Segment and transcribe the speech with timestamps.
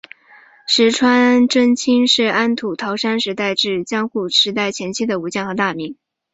[0.65, 5.95] 石川贞清是安土桃山时代至江户时代前期的武将和大名。